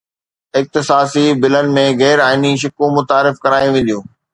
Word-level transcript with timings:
اختصاصي 0.59 1.25
بلن 1.41 1.69
۾ 1.77 1.85
غير 2.01 2.17
آئيني 2.29 2.51
شقون 2.65 2.89
متعارف 2.97 3.35
ڪرايون 3.43 3.73
وينديون 3.79 4.03